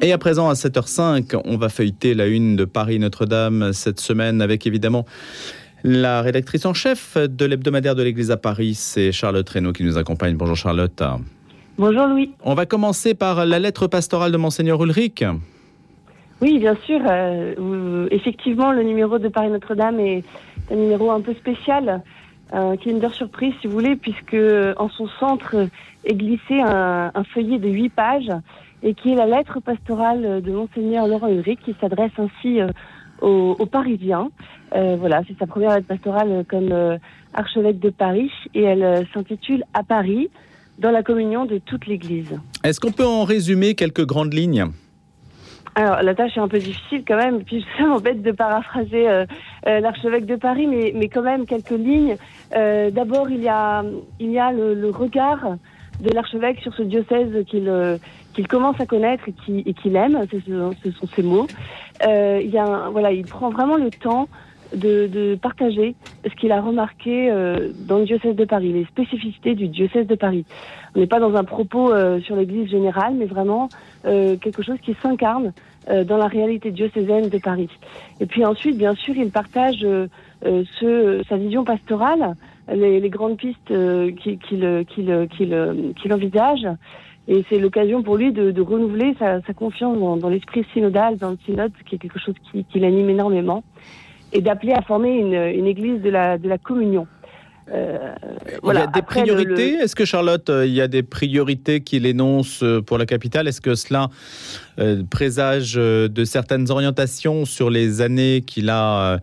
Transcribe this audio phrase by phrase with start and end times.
[0.00, 4.40] Et à présent, à 7h05, on va feuilleter la une de Paris Notre-Dame cette semaine
[4.40, 5.04] avec évidemment
[5.84, 9.98] la rédactrice en chef de l'hebdomadaire de l'Église à Paris, c'est Charlotte Reynaud qui nous
[9.98, 10.36] accompagne.
[10.36, 11.02] Bonjour Charlotte.
[11.78, 12.32] Bonjour Louis.
[12.42, 15.24] On va commencer par la lettre pastorale de Monseigneur Ulrich.
[16.40, 17.00] Oui, bien sûr.
[17.08, 20.24] Euh, effectivement, le numéro de Paris Notre-Dame est
[20.70, 22.02] un numéro un peu spécial,
[22.54, 24.36] euh, qui est une surprise, si vous voulez, puisque
[24.76, 25.68] en son centre
[26.04, 28.32] est glissé un, un feuillet de huit pages
[28.82, 32.68] et qui est la lettre pastorale de Monseigneur Laurent Ulrich, qui s'adresse ainsi euh,
[33.20, 34.30] aux, aux, Parisiens.
[34.74, 36.98] Euh, voilà, c'est sa première lettre pastorale comme euh,
[37.34, 40.30] archevêque de Paris, et elle euh, s'intitule À Paris,
[40.78, 42.38] dans la communion de toute l'Église.
[42.64, 44.66] Est-ce qu'on peut en résumer quelques grandes lignes?
[45.74, 49.24] Alors, la tâche est un peu difficile quand même, puis ça m'embête de paraphraser
[49.64, 52.16] l'archevêque de Paris, mais, mais quand même quelques lignes.
[52.52, 53.84] D'abord, il y a,
[54.18, 55.56] il y a le, le regard
[56.00, 57.70] de l'archevêque sur ce diocèse qu'il
[58.38, 60.38] qu'il commence à connaître et qu'il qu aime, ce,
[60.84, 61.48] ce, sont ses mots.
[62.06, 64.28] Euh, il, y a un, voilà, il prend vraiment le temps
[64.72, 69.56] de, de partager ce qu'il a remarqué euh, dans le diocèse de Paris, les spécificités
[69.56, 70.44] du diocèse de Paris.
[70.94, 73.70] On n'est pas dans un propos euh, sur l'Église générale, mais vraiment
[74.06, 75.52] euh, quelque chose qui s'incarne
[75.90, 77.70] euh, dans la réalité diocésaine de Paris.
[78.20, 80.06] Et puis ensuite, bien sûr, il partage euh,
[80.78, 82.36] ce, sa vision pastorale,
[82.72, 84.54] les, les grandes pistes qu'il qu
[84.86, 86.68] qu qu qu envisage.
[87.28, 91.18] Et c'est l'occasion pour lui de, de renouveler sa, sa, confiance dans, dans l'esprit synodal,
[91.18, 93.62] dans le synode, qui est quelque chose qui, qui l'anime énormément,
[94.32, 97.06] et d'appeler à former une, une église de la, de la communion.
[97.70, 98.14] Euh,
[98.62, 98.80] voilà.
[98.80, 99.72] Il y a des Après, priorités.
[99.76, 99.82] Le...
[99.82, 103.46] Est-ce que Charlotte, il y a des priorités qu'il énonce pour la capitale?
[103.46, 104.08] Est-ce que cela
[104.78, 109.18] euh, présage de certaines orientations sur les années qu'il a euh,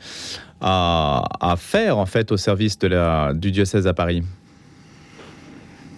[0.62, 4.22] à, à, faire en fait au service de la, du diocèse à Paris?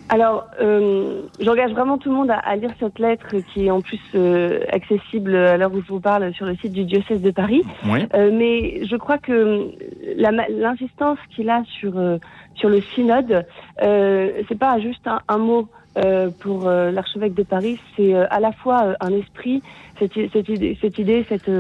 [0.10, 3.82] Alors, euh, j'engage vraiment tout le monde à, à, lire cette lettre qui est en
[3.82, 7.32] plus euh, accessible à l'heure où je vous parle sur le site du diocèse de
[7.32, 7.64] Paris.
[7.86, 8.00] Oui.
[8.14, 9.72] Euh, mais je crois que
[10.18, 12.18] l'insistance qu'il a sur euh,
[12.56, 13.46] sur le synode,
[13.84, 15.68] euh, c'est pas juste un, un mot
[15.98, 19.62] euh, pour l'archevêque de Paris, c'est à la fois un esprit,
[20.00, 21.52] cette, cette idée, cette idée, cette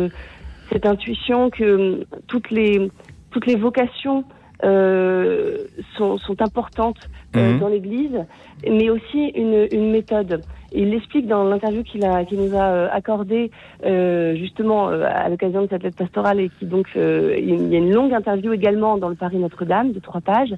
[0.71, 2.89] cette intuition que toutes les
[3.31, 4.23] toutes les vocations
[4.63, 5.57] euh,
[5.97, 7.59] sont, sont, importantes euh, mmh.
[7.59, 8.25] dans l'Église,
[8.67, 10.41] mais aussi une, une méthode.
[10.73, 13.51] Il l'explique dans l'interview qu'il a, qu'il nous a euh, accordé
[13.85, 17.75] euh, justement euh, à l'occasion de cette lettre pastorale et qui donc euh, il y
[17.75, 20.53] a une longue interview également dans le Paris Notre-Dame de trois pages.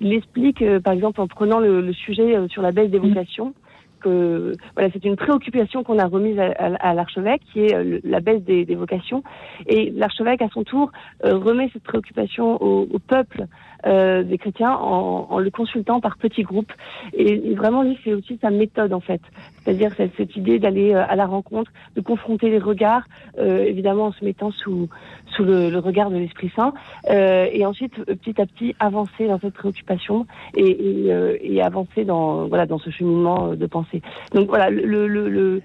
[0.00, 3.48] Il explique par exemple en prenant le, le sujet sur la baisse des vocations.
[3.48, 3.63] Mmh
[4.04, 8.42] que voilà, c'est une préoccupation qu'on a remise à, l'archevêque, qui est euh, la baisse
[8.42, 9.22] des, vocations.
[9.66, 10.92] Et l'archevêque, à son tour,
[11.24, 13.46] euh, remet cette préoccupation au peuple
[13.86, 16.72] euh, des chrétiens en, en, le consultant par petits groupes.
[17.12, 19.20] Et, et vraiment, lui, c'est aussi sa méthode, en fait.
[19.62, 23.04] C'est-à-dire cette, idée d'aller euh, à la rencontre, de confronter les regards,
[23.38, 24.88] euh, évidemment en se mettant sous,
[25.34, 26.74] sous le, le regard de l'Esprit Saint,
[27.10, 32.46] euh, et ensuite, petit à petit, avancer dans cette préoccupation et, et, et avancer dans,
[32.46, 34.02] voilà, dans ce cheminement de pensée.
[34.32, 35.62] Donc voilà, le, le, le,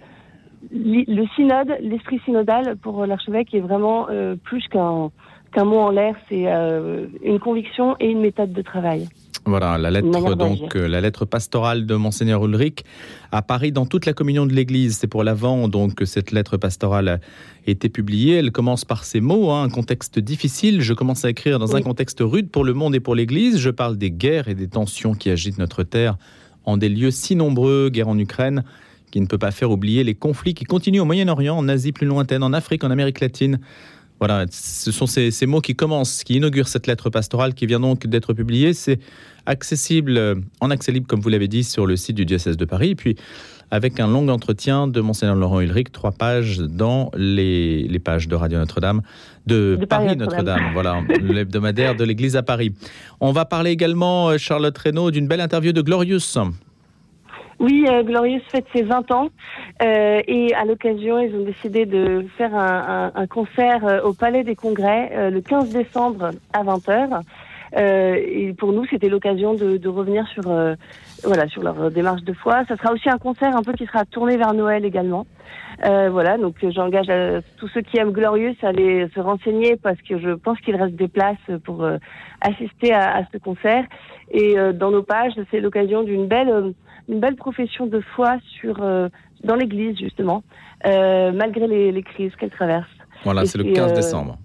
[0.72, 5.12] le synode, l'esprit synodal pour l'archevêque est vraiment euh, plus qu'un
[5.52, 9.08] qu'un mot en l'air, c'est euh, une conviction et une méthode de travail.
[9.46, 12.84] Voilà la lettre donc euh, la lettre pastorale de monseigneur Ulrich
[13.32, 14.98] à Paris dans toute la communion de l'Église.
[14.98, 17.20] C'est pour l'avant donc que cette lettre pastorale a
[17.66, 18.36] été publiée.
[18.36, 20.82] Elle commence par ces mots hein, un contexte difficile.
[20.82, 21.80] Je commence à écrire dans oui.
[21.80, 23.58] un contexte rude pour le monde et pour l'Église.
[23.58, 26.18] Je parle des guerres et des tensions qui agitent notre terre
[26.66, 28.64] en des lieux si nombreux, guerre en Ukraine,
[29.12, 32.06] qui ne peut pas faire oublier les conflits qui continuent au Moyen-Orient, en Asie plus
[32.06, 33.60] lointaine, en Afrique, en Amérique latine.
[34.20, 37.80] Voilà, ce sont ces, ces mots qui commencent, qui inaugurent cette lettre pastorale qui vient
[37.80, 38.74] donc d'être publiée.
[38.74, 39.00] C'est
[39.46, 42.66] accessible euh, en accès libre, comme vous l'avez dit, sur le site du diocèse de
[42.66, 42.90] Paris.
[42.90, 43.16] Et puis,
[43.72, 48.36] avec un long entretien de Monseigneur Laurent Ulrich, trois pages dans les, les pages de
[48.36, 49.02] Radio Notre-Dame,
[49.46, 52.74] de, de, Paris Notre-Dame, Notre voilà, l'hebdomadaire de l'Église à Paris.
[53.20, 56.38] On va parler également, euh, Charlotte Reynaud, d'une belle interview de Glorious.
[57.60, 59.30] Oui, euh, Glorious fête ses 20 ans
[59.82, 64.56] euh, et à l'occasion, ils ont décidé de faire un, concert euh, au Palais des
[64.56, 67.22] Congrès euh, le 15 décembre à 20h.
[67.76, 70.44] Euh, et pour nous, c'était l'occasion de, revenir sur,
[71.24, 72.64] voilà, sur leur démarche de foi.
[72.68, 75.26] Ça sera aussi un concert un peu qui sera tourné vers Noël également.
[75.86, 77.08] Euh, voilà, donc j'engage
[77.58, 80.96] tous ceux qui aiment Glorieux à aller se renseigner parce que je pense qu'il reste
[80.96, 81.98] des places pour euh,
[82.42, 83.86] assister à, à, ce concert.
[84.32, 86.74] Et euh, dans nos pages, c'est l'occasion d'une belle,
[87.08, 88.76] une belle profession de foi sur
[89.44, 90.44] dans l'Église justement,
[90.84, 92.90] malgré les, les crises qu'elle traverse.
[93.24, 94.38] Voilà, c'est le 15 décembre.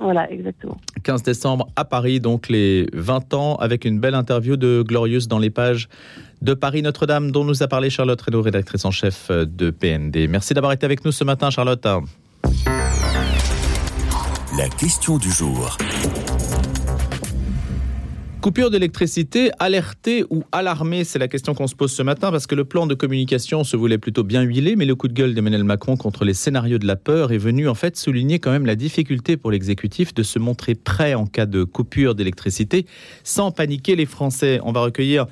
[0.00, 0.76] Voilà, exactement.
[1.02, 5.38] 15 décembre à Paris, donc les 20 ans, avec une belle interview de Glorieuse dans
[5.38, 5.88] les pages
[6.42, 10.28] de Paris Notre-Dame, dont nous a parlé Charlotte Reynaud, rédactrice en chef de PND.
[10.28, 11.86] Merci d'avoir été avec nous ce matin, Charlotte.
[14.56, 15.76] La question du jour.
[18.44, 22.54] Coupure d'électricité, alerté ou alarmé C'est la question qu'on se pose ce matin parce que
[22.54, 25.64] le plan de communication se voulait plutôt bien huilé, mais le coup de gueule d'Emmanuel
[25.64, 28.76] Macron contre les scénarios de la peur est venu en fait souligner quand même la
[28.76, 32.84] difficulté pour l'exécutif de se montrer prêt en cas de coupure d'électricité
[33.22, 34.60] sans paniquer les Français.
[34.62, 35.24] On va recueillir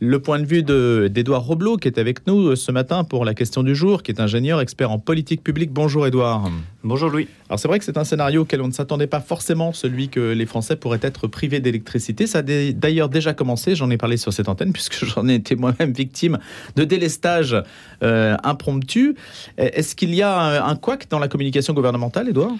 [0.00, 3.34] le point de vue d'Edouard Roblot, qui est avec nous euh, ce matin pour la
[3.34, 5.72] question du jour, qui est ingénieur, expert en politique publique.
[5.72, 6.50] Bonjour Edouard.
[6.84, 7.28] Bonjour Louis.
[7.48, 10.32] Alors c'est vrai que c'est un scénario auquel on ne s'attendait pas forcément, celui que
[10.32, 12.26] les Français pourraient être privés d'électricité.
[12.26, 15.56] Ça a d'ailleurs déjà commencé, j'en ai parlé sur cette antenne, puisque j'en ai été
[15.56, 16.38] moi-même victime
[16.76, 17.56] de délestage
[18.02, 19.16] euh, impromptu.
[19.56, 22.52] Est-ce qu'il y a un, un couac dans la communication gouvernementale, Edouard?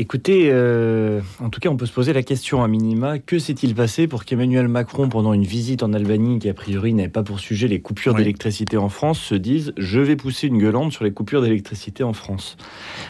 [0.00, 3.74] Écoutez, euh, en tout cas, on peut se poser la question à minima que s'est-il
[3.74, 7.40] passé pour qu'Emmanuel Macron, pendant une visite en Albanie, qui a priori n'avait pas pour
[7.40, 11.10] sujet les coupures d'électricité en France, se dise je vais pousser une gueulante sur les
[11.10, 12.56] coupures d'électricité en France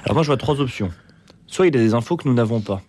[0.05, 0.89] Alors moi, je vois trois options.
[1.47, 2.81] Soit il a des infos que nous n'avons pas.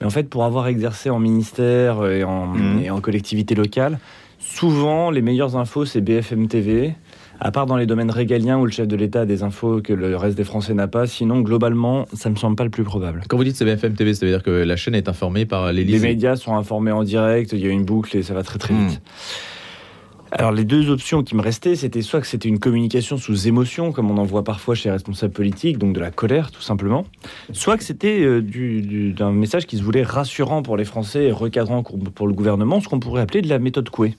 [0.00, 2.80] Mais en fait, pour avoir exercé en ministère et en, mmh.
[2.82, 4.00] et en collectivité locale,
[4.38, 6.94] souvent les meilleures infos, c'est BFM TV
[7.40, 9.92] à part dans les domaines régaliens où le chef de l'État a des infos que
[9.92, 13.22] le reste des Français n'a pas, sinon globalement, ça me semble pas le plus probable.
[13.28, 15.72] Quand vous dites c'est BFM TV, ça veut dire que la chaîne est informée par
[15.72, 18.42] l'Élysée Les médias sont informés en direct, il y a une boucle et ça va
[18.42, 19.00] très très vite.
[19.00, 20.32] Hmm.
[20.32, 23.90] Alors les deux options qui me restaient, c'était soit que c'était une communication sous émotion,
[23.90, 27.04] comme on en voit parfois chez les responsables politiques, donc de la colère tout simplement,
[27.52, 28.40] soit que c'était euh,
[29.12, 32.88] d'un message qui se voulait rassurant pour les Français et recadrant pour le gouvernement, ce
[32.88, 34.14] qu'on pourrait appeler de la méthode Coué.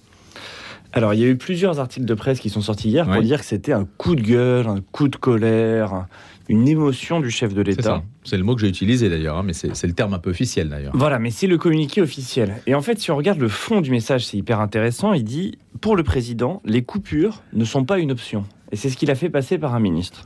[0.93, 3.39] Alors, il y a eu plusieurs articles de presse qui sont sortis hier pour dire
[3.39, 6.05] que c'était un coup de gueule, un coup de colère,
[6.49, 8.03] une émotion du chef de l'État.
[8.23, 10.69] C'est le mot que j'ai utilisé d'ailleurs, hein, mais c'est le terme un peu officiel
[10.69, 10.91] d'ailleurs.
[10.95, 12.57] Voilà, mais c'est le communiqué officiel.
[12.67, 15.13] Et en fait, si on regarde le fond du message, c'est hyper intéressant.
[15.13, 18.43] Il dit Pour le président, les coupures ne sont pas une option.
[18.71, 20.25] Et c'est ce qu'il a fait passer par un ministre.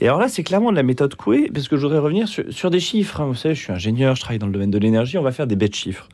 [0.00, 2.70] Et alors là, c'est clairement de la méthode Coué, parce que je voudrais revenir sur,
[2.70, 3.20] des chiffres.
[3.20, 3.26] Hein.
[3.26, 5.46] Vous savez, je suis ingénieur, je travaille dans le domaine de l'énergie, on va faire
[5.46, 6.08] des bêtes chiffres.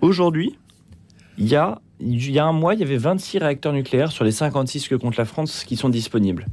[0.00, 0.56] Aujourd'hui,
[1.38, 4.24] il y a il y a un mois, il y avait 26 réacteurs nucléaires sur
[4.24, 6.46] les 56 que compte la France qui sont disponibles.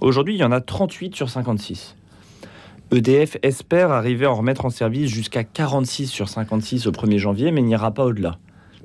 [0.00, 1.96] Aujourd'hui, il y en a 38 sur 56.
[2.90, 7.52] EDF espère arriver à en remettre en service jusqu'à 46 sur 56 au 1er janvier,
[7.52, 8.38] mais n'ira pas au-delà.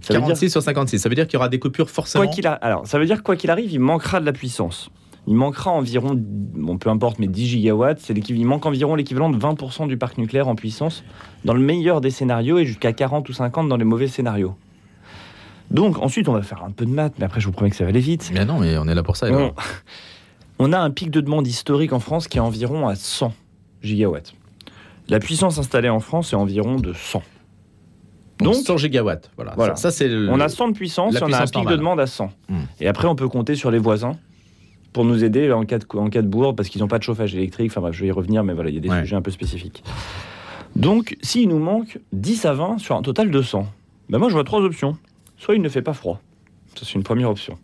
[0.07, 2.51] 46 sur 56, ça veut dire qu'il y aura des coupures forcément quoi qu'il a...
[2.53, 4.89] Alors, ça veut dire quoi qu'il arrive, il manquera de la puissance.
[5.25, 7.99] Il manquera environ, bon, peu importe, mais 10 gigawatts.
[8.01, 11.05] C'est il manque environ l'équivalent de 20% du parc nucléaire en puissance
[11.45, 14.55] dans le meilleur des scénarios et jusqu'à 40 ou 50 dans les mauvais scénarios.
[15.71, 17.75] Donc ensuite, on va faire un peu de maths, mais après, je vous promets que
[17.75, 18.31] ça va aller vite.
[18.33, 19.27] Mais non, mais on est là pour ça.
[20.59, 23.33] On, a un pic de demande historique en France qui est environ à 100
[23.81, 24.33] gigawatts.
[25.09, 27.23] La puissance installée en France est environ de 100.
[28.39, 29.31] Donc, 100 gigawatts.
[29.35, 29.75] Voilà.
[29.75, 32.31] Ça, c'est on a 100 de puissance, on a un pic de demande à 100.
[32.49, 32.55] Hmm.
[32.79, 34.17] Et après, on peut compter sur les voisins
[34.93, 37.03] pour nous aider en cas de, en cas de bourde, parce qu'ils n'ont pas de
[37.03, 37.71] chauffage électrique.
[37.71, 39.31] Enfin bref, je vais y revenir, mais voilà, il y a des sujets un peu
[39.31, 39.83] spécifiques.
[40.75, 43.67] Donc, s'il nous manque 10 à 20 sur un total de 100,
[44.09, 44.97] ben moi, je vois trois options
[45.43, 46.21] soit il ne fait pas froid.
[46.75, 47.57] Ça, c'est une première option.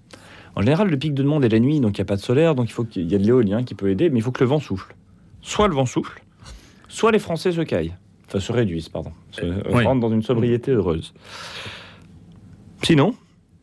[0.55, 2.21] En général, le pic de demande est la nuit, donc il n'y a pas de
[2.21, 4.31] solaire, donc il faut qu'il y ait de l'éolien qui peut aider, mais il faut
[4.31, 4.95] que le vent souffle.
[5.41, 6.21] Soit le vent souffle,
[6.89, 7.95] soit les Français se caillent.
[8.27, 9.11] Enfin, se réduisent, pardon.
[9.31, 9.41] Se
[9.83, 11.13] rentrent dans une sobriété heureuse.
[12.83, 13.15] Sinon,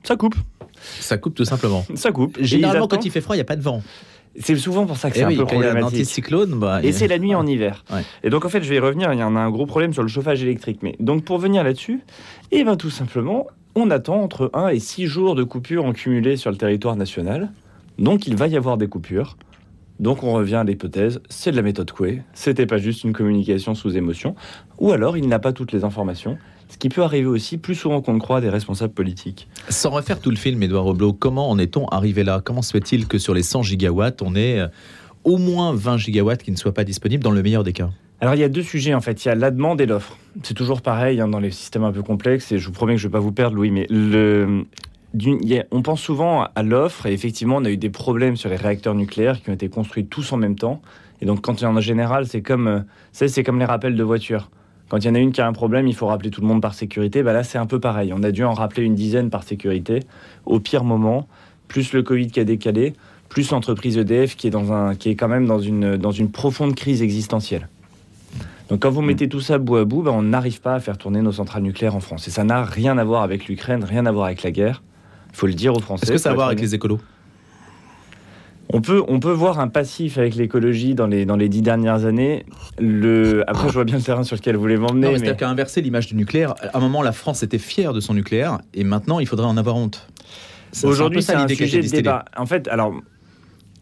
[0.02, 0.34] ça coupe.
[0.80, 1.84] Ça coupe tout simplement.
[1.94, 2.38] Ça coupe.
[2.40, 3.82] Généralement, quand il fait froid, il n'y a pas de vent.
[4.38, 5.82] C'est souvent pour ça que eh c'est un peu problématique.
[5.82, 7.84] Un anticyclone, bah, et c'est la nuit en hiver.
[8.22, 9.12] Et donc en fait, je vais y revenir.
[9.12, 10.80] Il y en a un gros problème sur le chauffage électrique.
[10.82, 12.00] Mais donc pour venir là-dessus,
[12.50, 15.92] et eh ben tout simplement, on attend entre 1 et 6 jours de coupures en
[15.92, 17.50] cumulé sur le territoire national.
[17.98, 19.36] Donc il va y avoir des coupures.
[20.00, 23.74] Donc on revient à l'hypothèse, c'est de la méthode Coué, c'était pas juste une communication
[23.74, 24.34] sous émotion,
[24.78, 26.36] ou alors il n'a pas toutes les informations,
[26.68, 29.48] ce qui peut arriver aussi plus souvent qu'on ne croit des responsables politiques.
[29.70, 32.42] Sans refaire tout le film, Edouard Roblot, comment en est-on arrivé là?
[32.44, 34.68] Comment se fait-il que sur les 100 gigawatts, on ait euh,
[35.24, 37.90] au moins 20 gigawatts qui ne soient pas disponibles dans le meilleur des cas?
[38.20, 40.16] Alors il y a deux sujets en fait, il y a la demande et l'offre.
[40.42, 43.00] C'est toujours pareil hein, dans les systèmes un peu complexes et je vous promets que
[43.00, 43.86] je ne vais pas vous perdre Louis, mais
[45.70, 48.94] on pense souvent à l'offre et effectivement on a eu des problèmes sur les réacteurs
[48.94, 50.80] nucléaires qui ont été construits tous en même temps.
[51.20, 54.02] Et donc quand il y en a général, c'est comme, euh, comme les rappels de
[54.02, 54.50] voitures.
[54.88, 56.46] Quand il y en a une qui a un problème, il faut rappeler tout le
[56.46, 57.22] monde par sécurité.
[57.24, 58.12] Bah là, c'est un peu pareil.
[58.14, 60.00] On a dû en rappeler une dizaine par sécurité
[60.44, 61.26] au pire moment,
[61.66, 62.92] plus le Covid qui a décalé,
[63.28, 67.68] plus l'entreprise EDF qui est, quand même dans une profonde crise existentielle.
[68.68, 69.06] Donc quand vous mm.
[69.06, 71.62] mettez tout ça bout à bout, ben, on n'arrive pas à faire tourner nos centrales
[71.62, 72.26] nucléaires en France.
[72.28, 74.82] Et ça n'a rien à voir avec l'Ukraine, rien à voir avec la guerre.
[75.30, 76.04] Il faut le dire aux Français.
[76.04, 77.00] Est-ce que ça a à voir avec les écolos?
[78.72, 82.04] On peut, on peut voir un passif avec l'écologie dans les, dans les dix dernières
[82.04, 82.44] années.
[82.78, 83.48] Le...
[83.48, 85.12] Après, je vois bien le terrain sur lequel vous voulez m'emmener.
[85.12, 85.18] Mais...
[85.18, 88.14] C'est-à-dire qu'à inverser l'image du nucléaire, à un moment, la France était fière de son
[88.14, 90.08] nucléaire, et maintenant, il faudrait en avoir honte.
[90.82, 92.24] Aujourd'hui, c'est un, sujet de débat.
[92.36, 92.92] En fait, alors,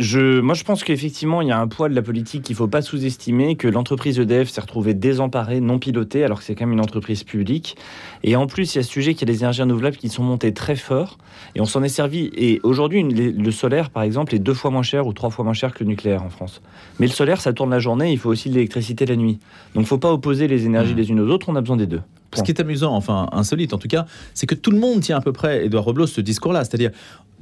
[0.01, 2.59] je, moi, je pense qu'effectivement, il y a un poids de la politique qu'il ne
[2.59, 6.67] faut pas sous-estimer, que l'entreprise EDF s'est retrouvée désemparée, non pilotée, alors que c'est quand
[6.67, 7.77] même une entreprise publique.
[8.25, 10.09] Et en plus, il y a ce sujet qu'il y a des énergies renouvelables qui
[10.09, 11.19] sont montées très fort,
[11.55, 12.31] et on s'en est servi.
[12.35, 15.55] Et aujourd'hui, le solaire, par exemple, est deux fois moins cher ou trois fois moins
[15.55, 16.61] cher que le nucléaire en France.
[16.99, 19.39] Mais le solaire, ça tourne la journée, il faut aussi de l'électricité la nuit.
[19.75, 20.99] Donc, il ne faut pas opposer les énergies mmh.
[20.99, 22.01] les unes aux autres, on a besoin des deux.
[22.37, 25.17] Ce qui est amusant, enfin insolite en tout cas, c'est que tout le monde tient
[25.17, 26.65] à peu près, Edouard Roblot, ce discours-là.
[26.65, 26.91] C'est-à-dire,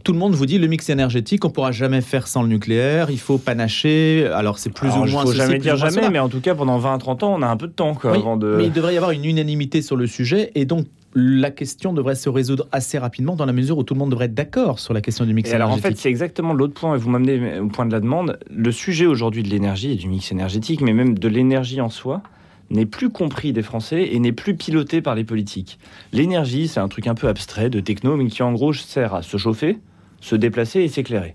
[0.02, 3.10] tout le monde vous dit le mix énergétique, on pourra jamais faire sans le nucléaire,
[3.10, 4.26] il faut panacher.
[4.34, 5.06] Alors c'est plus ou moins.
[5.06, 7.56] Il faut jamais dire jamais, mais en tout cas pendant 20-30 ans, on a un
[7.56, 8.56] peu de temps avant de.
[8.58, 12.14] Mais il devrait y avoir une unanimité sur le sujet et donc la question devrait
[12.14, 14.94] se résoudre assez rapidement dans la mesure où tout le monde devrait être d'accord sur
[14.94, 15.72] la question du mix énergétique.
[15.72, 18.38] Alors en fait, c'est exactement l'autre point, et vous m'amenez au point de la demande.
[18.50, 22.22] Le sujet aujourd'hui de l'énergie et du mix énergétique, mais même de l'énergie en soi,
[22.70, 25.78] n'est plus compris des Français et n'est plus piloté par les politiques.
[26.12, 29.22] L'énergie, c'est un truc un peu abstrait de techno, mais qui en gros sert à
[29.22, 29.78] se chauffer,
[30.22, 31.34] se déplacer et s'éclairer.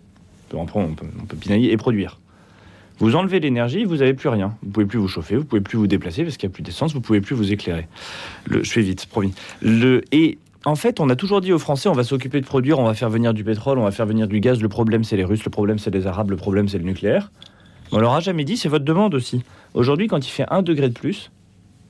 [0.54, 0.94] On peut, on,
[1.26, 2.20] peut, pinailler et produire.
[3.00, 4.56] Vous enlevez l'énergie, vous n'avez plus rien.
[4.64, 6.64] Vous pouvez plus vous chauffer, vous pouvez plus vous déplacer parce qu'il n'y a plus
[6.64, 7.88] d'essence, vous pouvez plus vous éclairer.
[8.46, 9.34] Le, je fais vite, promis.
[9.62, 12.80] Le, et en fait, on a toujours dit aux Français, on va s'occuper de produire,
[12.80, 14.62] on va faire venir du pétrole, on va faire venir du gaz.
[14.62, 17.30] Le problème, c'est les Russes, le problème, c'est les Arabes, le problème, c'est le nucléaire.
[17.92, 19.44] On leur a jamais dit, c'est votre demande aussi.
[19.74, 21.30] Aujourd'hui, quand il fait un degré de plus,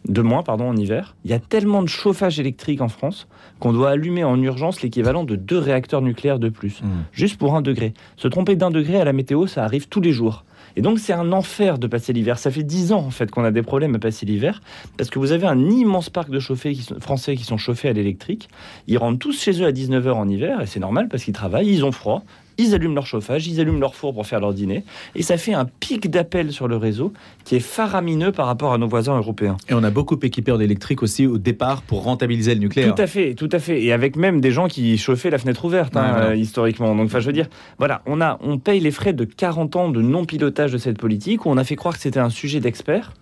[0.08, 1.16] de moins pardon, en hiver.
[1.26, 3.28] Il y a tellement de chauffage électrique en France
[3.60, 6.88] qu'on doit allumer en urgence l'équivalent de deux réacteurs nucléaires de plus, mmh.
[7.12, 7.94] juste pour un degré.
[8.16, 10.46] Se tromper d'un degré à la météo, ça arrive tous les jours.
[10.76, 12.38] Et donc c'est un enfer de passer l'hiver.
[12.38, 14.62] Ça fait dix ans en fait qu'on a des problèmes à passer l'hiver
[14.96, 17.90] parce que vous avez un immense parc de chauffés qui sont, français qui sont chauffés
[17.90, 18.48] à l'électrique.
[18.86, 21.70] Ils rentrent tous chez eux à 19h en hiver et c'est normal parce qu'ils travaillent,
[21.70, 22.24] ils ont froid,
[22.58, 24.84] ils allument leur chauffage, ils allument leur four pour faire leur dîner,
[25.16, 28.78] et ça fait un pic d'appel sur le réseau qui est faramineux par rapport à
[28.78, 29.58] nos voisins européens.
[29.70, 32.96] Et on a beaucoup équipé en électrique aussi au départ pour rentabiliser le nucléaire.
[32.96, 35.66] Tout à fait, tout à fait, et avec même des gens qui chauffaient la fenêtre
[35.66, 36.96] ouverte hein, euh, historiquement.
[36.96, 37.48] Donc, enfin, je veux dire,
[37.78, 40.98] voilà, on a, on paye les frais de 40 ans de non pilotage de cette
[40.98, 43.14] politique où on a fait croire que c'était un sujet d'experts.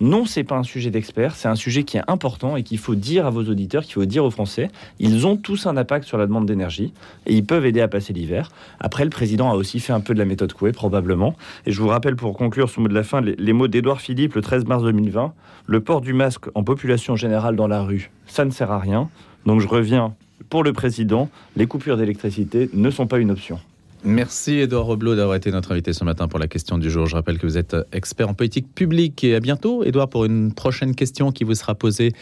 [0.00, 2.94] Non, c'est pas un sujet d'expert, c'est un sujet qui est important et qu'il faut
[2.94, 4.70] dire à vos auditeurs, qu'il faut dire aux Français.
[4.98, 6.92] Ils ont tous un impact sur la demande d'énergie
[7.26, 8.50] et ils peuvent aider à passer l'hiver.
[8.80, 11.36] Après, le président a aussi fait un peu de la méthode Coué, probablement.
[11.66, 14.34] Et je vous rappelle, pour conclure ce mot de la fin, les, mots d'Édouard Philippe
[14.34, 15.32] le 13 mars 2020.
[15.66, 19.08] Le port du masque en population générale dans la rue, ça ne sert à rien.
[19.46, 20.14] Donc je reviens
[20.50, 23.60] pour le président, les coupures d'électricité ne sont pas une option.
[24.04, 27.06] Merci Edouard Roblot d'avoir été notre invité ce matin pour la question du jour.
[27.06, 30.52] Je rappelle que vous êtes expert en politique publique et à bientôt Edouard pour une
[30.52, 32.12] prochaine question qui vous sera posée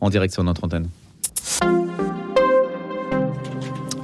[0.00, 0.88] en direct sur notre antenne.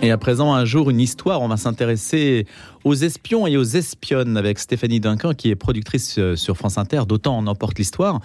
[0.06, 1.42] Et à présent, un jour, une histoire.
[1.42, 2.46] On va s'intéresser
[2.84, 7.02] aux espions et aux espionnes avec Stéphanie Duncan, qui est productrice euh, sur France Inter
[7.08, 8.20] d'Autant en emporte l'histoire,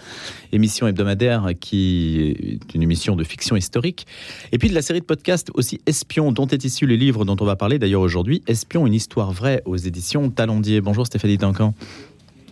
[0.51, 4.05] émission hebdomadaire qui est une émission de fiction historique.
[4.51, 7.37] Et puis de la série de podcasts aussi Espions, dont est issu le livre dont
[7.39, 10.81] on va parler d'ailleurs aujourd'hui, Espions, une histoire vraie aux éditions Talondier.
[10.81, 11.73] Bonjour Stéphanie Duncan.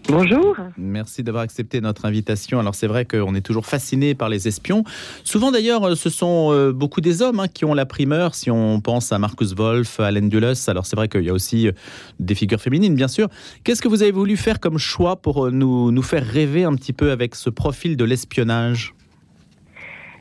[0.07, 0.55] Bonjour.
[0.77, 2.59] Merci d'avoir accepté notre invitation.
[2.59, 4.83] Alors c'est vrai qu'on est toujours fasciné par les espions.
[5.23, 8.35] Souvent d'ailleurs, ce sont euh, beaucoup des hommes hein, qui ont la primeur.
[8.35, 11.33] Si on pense à Marcus Wolf, à Alain Dulles, alors c'est vrai qu'il y a
[11.33, 11.71] aussi euh,
[12.19, 13.27] des figures féminines, bien sûr.
[13.63, 16.93] Qu'est-ce que vous avez voulu faire comme choix pour euh, nous faire rêver un petit
[16.93, 18.93] peu avec ce profil de l'espionnage?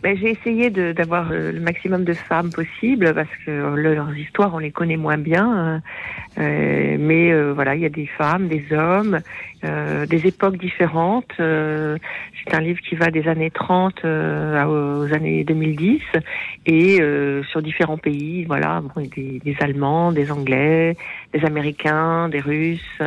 [0.03, 4.59] Ben, j'ai essayé d'avoir euh, le maximum de femmes possible parce que leurs histoires on
[4.59, 5.47] les connaît moins bien.
[5.47, 5.83] Hein.
[6.39, 9.21] Euh, mais euh, voilà, il y a des femmes, des hommes,
[9.65, 11.33] euh, des époques différentes.
[11.37, 16.01] c'est un livre qui va des années 30 aux années 2010
[16.67, 16.99] et
[17.51, 18.45] sur différents pays.
[18.45, 20.97] Voilà, des, des, Allemands, des Anglais,
[21.33, 23.01] des Américains, des Russes,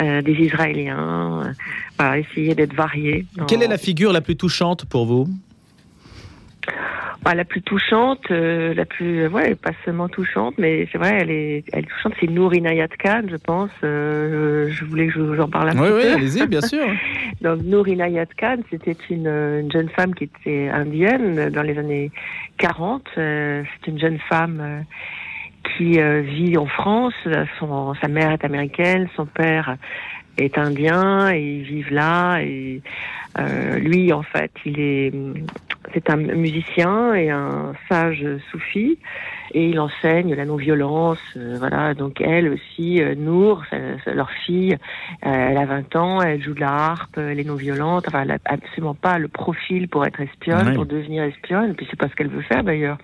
[0.00, 1.52] des Israéliens.
[1.98, 3.26] Voilà, essayer d'être varié.
[3.48, 5.28] Quelle est la figure la plus touchante pour vous?
[7.22, 11.30] Bah, la plus touchante, euh, la plus, ouais, pas seulement touchante, mais c'est vrai, elle
[11.30, 12.12] est, elle est touchante.
[12.20, 13.70] C'est Nour Inayat Khan, je pense.
[13.82, 15.96] Euh, je voulais que je vous en parle un peu.
[15.96, 16.86] Oui, allez-y, bien sûr.
[17.40, 22.12] Donc Nour Inayat Khan, c'était une, une, jeune femme qui était indienne dans les années
[22.58, 23.02] 40.
[23.18, 24.84] Euh, c'est une jeune femme
[25.76, 27.14] qui vit en France.
[27.58, 29.76] Son, sa mère est américaine, son père
[30.38, 32.82] est indien et ils vivent là et
[33.38, 35.12] euh, lui en fait il est
[35.96, 38.98] c'est un musicien et un sage soufi
[39.54, 41.94] et il enseigne la non-violence euh, voilà.
[41.94, 43.64] Donc elle aussi euh, Nour
[44.06, 44.76] leur fille euh,
[45.24, 48.32] elle a 20 ans elle joue de la harpe elle est non violente enfin elle
[48.32, 51.74] a absolument pas le profil pour être espionne pour devenir espionne.
[51.74, 52.98] Puis c'est pas ce qu'elle veut faire d'ailleurs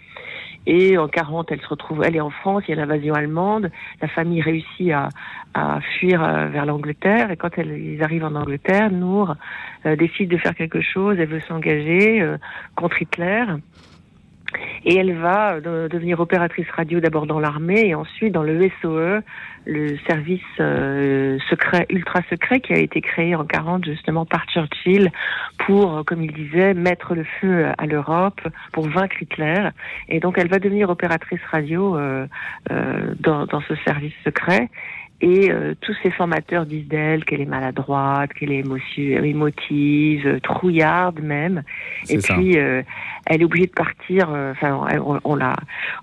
[0.66, 3.70] Et en 40, elle se retrouve, elle est en France, il y a l'invasion allemande,
[4.00, 5.08] la famille réussit à,
[5.54, 7.30] à fuir euh, vers l'Angleterre.
[7.30, 9.34] Et quand elle, ils arrivent en Angleterre, Nour
[9.86, 12.38] euh, décide de faire quelque chose, elle veut s'engager euh,
[12.76, 13.44] contre Hitler.
[14.84, 19.22] Et elle va euh, devenir opératrice radio d'abord dans l'armée et ensuite dans le SOE,
[19.66, 25.10] le service euh, secret, ultra secret qui a été créé en 40 justement par Churchill
[25.58, 28.40] pour, euh, comme il disait, mettre le feu à l'Europe
[28.72, 29.68] pour vaincre Hitler.
[30.08, 31.98] Et donc elle va devenir opératrice radio
[32.70, 34.68] dans, dans ce service secret.
[35.22, 38.64] Et euh, tous ces formateurs disent d'elle qu'elle est maladroite, qu'elle est
[39.24, 41.62] émotive, euh, trouillarde même.
[42.08, 42.82] Et puis euh,
[43.26, 44.30] elle est obligée de partir.
[44.30, 45.54] Enfin, on, on, la,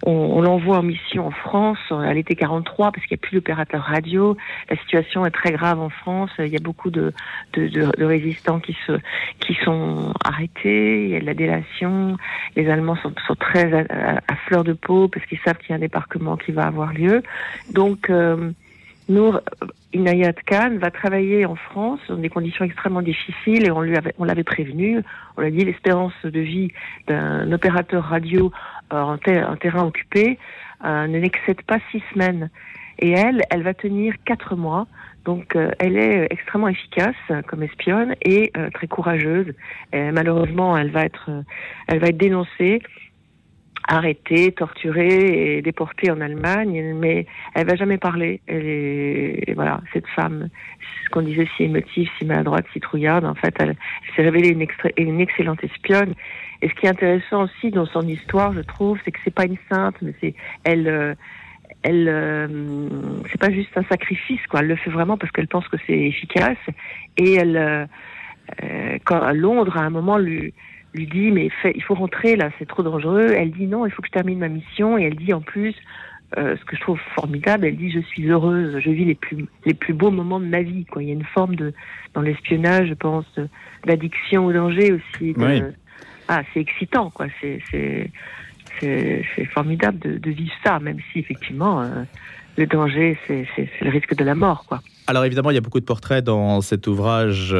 [0.06, 3.84] on, l'envoie en mission en France à l'été 43 parce qu'il n'y a plus d'opérateurs
[3.84, 4.38] radio.
[4.70, 6.32] La situation est très grave en France.
[6.40, 7.12] Il y a beaucoup de,
[7.54, 8.94] de, de, de résistants qui se
[9.42, 11.04] qui sont arrêtés.
[11.04, 12.16] Il y a de la délation.
[12.56, 15.74] Les Allemands sont, sont très à, à, fleur de peau parce qu'ils savent qu'il y
[15.74, 17.22] a un débarquement qui va avoir lieu.
[17.74, 18.10] Donc
[19.10, 19.42] Nour
[19.92, 24.14] Inayat Khan va travailler en France dans des conditions extrêmement difficiles et on lui avait,
[24.20, 25.02] on l'avait prévenu.
[25.36, 26.72] On l'a dit, l'espérance de vie
[27.08, 28.52] d'un opérateur radio
[28.94, 30.38] euh, en, terrain occupé
[30.86, 32.52] euh, ne n'excède pas six semaines.
[33.00, 34.86] Et elle, elle va tenir quatre mois.
[35.26, 37.16] Donc, euh, elle est extrêmement efficace
[37.48, 39.54] comme espionne et très courageuse.
[39.92, 41.32] Et, malheureusement, elle va être,
[41.88, 42.82] elle va être dénoncée
[43.90, 48.40] arrêtée, torturée et déportée en Allemagne, mais elle va jamais parler.
[48.46, 50.50] Elle est, voilà, cette femme,
[51.04, 53.76] ce qu'on disait si émotive, si maladroite, si trouillarde, en fait, elle,
[54.16, 54.50] s'est révélée
[54.98, 56.14] une, excellente espionne.
[56.62, 59.46] Et ce qui est intéressant aussi dans son histoire, je trouve, c'est que c'est pas
[59.46, 60.88] une sainte, mais c'est elle.
[60.88, 61.16] Euh,
[61.82, 62.90] elle, euh,
[63.32, 64.60] c'est pas juste un sacrifice, quoi.
[64.60, 66.58] Elle le fait vraiment parce qu'elle pense que c'est efficace.
[67.16, 70.54] Et elle, euh, quand à Londres, à un moment, lui,
[70.94, 73.34] lui dit mais il faut rentrer là, c'est trop dangereux.
[73.36, 75.76] Elle dit non, il faut que je termine ma mission et elle dit en plus
[76.38, 79.48] euh, ce que je trouve formidable, elle dit je suis heureuse, je vis les plus
[79.66, 80.86] les plus beaux moments de ma vie.
[80.86, 81.02] Quoi.
[81.02, 81.74] Il y a une forme de
[82.14, 83.26] dans l'espionnage, je pense,
[83.86, 85.34] d'addiction au danger aussi.
[86.28, 87.26] Ah, c'est excitant, quoi.
[87.42, 88.12] C'est c'est
[88.80, 92.04] c'est formidable de, de, vivre ça, même si effectivement euh,
[92.60, 93.48] le danger, c'est
[93.82, 94.82] le risque de la mort, quoi.
[95.08, 97.56] Alors évidemment, il y a beaucoup de portraits dans cet ouvrage.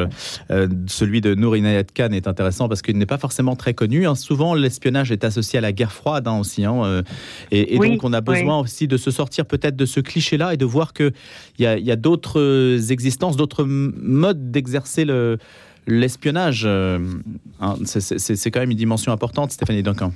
[0.50, 4.06] Euh, celui de Nour Inayat Khan est intéressant parce qu'il n'est pas forcément très connu.
[4.06, 4.14] Hein.
[4.14, 6.64] Souvent, l'espionnage est associé à la guerre froide hein, aussi.
[6.64, 7.02] Hein, euh,
[7.50, 10.64] et, donc, on a besoin aussi de se sortir peut-être de ce cliché-là et de
[10.64, 11.12] voir qu'il
[11.58, 15.04] y a, y a d'autres existences, d'autres modes d'exercer
[15.88, 16.62] l'espionnage.
[16.66, 17.00] Euh,
[17.84, 20.12] c'est quand même une dimension importante, Stéphanie Duncan.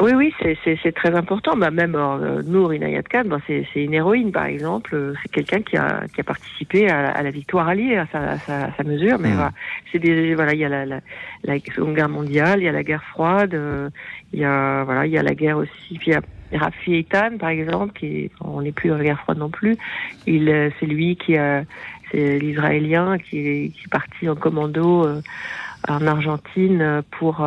[0.00, 0.32] Oui, oui,
[0.64, 1.56] c'est très important.
[1.56, 4.94] Bah, même euh, Nour Inayat Khan, bah, c'est une héroïne, par exemple.
[4.94, 8.84] Euh, c'est quelqu'un qui a, qui a participé à, la victoire alliée, à sa, sa,
[8.84, 9.18] mesure.
[9.18, 9.34] Mais hmm.
[9.34, 9.52] voilà,
[9.90, 11.00] c'est des voilà, il y a la, la,
[11.44, 13.90] la, Seconde Guerre mondiale, il y a la guerre froide, euh,
[14.32, 15.98] il y a voilà, il y a la guerre aussi.
[15.98, 16.22] Puis il y a
[16.58, 19.76] Rafi Eitan, par exemple, qui on n'est plus dans la guerre froide non plus.
[20.26, 21.64] Il, c'est lui qui a,
[22.10, 25.06] c'est l'Israélien qui qui est parti en commando
[25.88, 27.46] en Argentine pour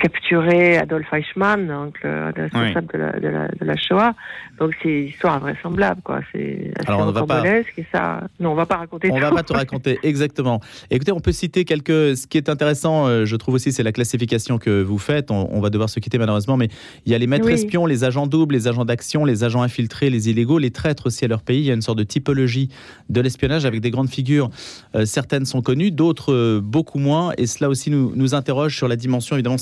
[0.00, 4.14] capturé Adolf Eichmann, donc le responsable de, la, de, la, de, la, Shoah.
[4.58, 6.20] Donc c'est une histoire invraisemblable, quoi.
[6.32, 7.46] C'est assez Alors on va pas...
[7.46, 8.22] et ça.
[8.40, 9.10] Non, on va pas raconter.
[9.10, 9.20] On tout.
[9.20, 10.60] va pas te raconter exactement.
[10.90, 12.16] Écoutez, on peut citer quelques.
[12.16, 15.30] Ce qui est intéressant, euh, je trouve aussi, c'est la classification que vous faites.
[15.30, 16.68] On, va devoir se quitter malheureusement, mais
[17.04, 20.08] il y a les maîtres espions, les agents doubles, les agents d'action, les agents infiltrés,
[20.08, 21.60] les illégaux, les traîtres aussi à leur pays.
[21.60, 22.70] Il y a une sorte de typologie
[23.10, 24.50] de l'espionnage avec des grandes figures.
[24.94, 28.88] Euh, certaines sont connues, d'autres euh, beaucoup moins, et cela aussi nous, nous interroge sur
[28.88, 29.58] la dimension évidemment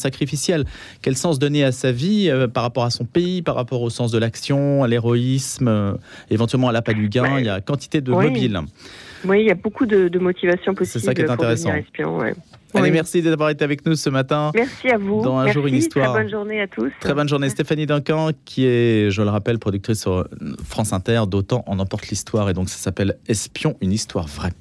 [1.03, 4.11] Quel sens donner à sa vie par rapport à son pays, par rapport au sens
[4.11, 5.93] de l'action, l'héroïsme, euh,
[6.31, 7.39] éventuellement à l'appât du gain?
[7.39, 8.61] il y a quantité de mobiles.
[9.25, 11.01] Oui, il y a beaucoup de, de motivation possible.
[11.01, 11.75] C'est ça qui est intéressant.
[11.75, 12.21] Espion,
[12.75, 14.53] Allez, merci d'avoir été avec nous ce matin.
[14.55, 15.23] Merci à vous.
[15.23, 16.13] Dans un jour, une histoire.
[16.13, 16.93] Très bonne journée à tous.
[17.01, 17.49] Très bonne journée.
[17.49, 20.27] Stéphanie Duncan, qui est, je le rappelle, productrice sur
[20.65, 22.49] France Inter, d'autant en emporte l'histoire.
[22.51, 24.53] Et donc, ça s'appelle Espion, une histoire vraie.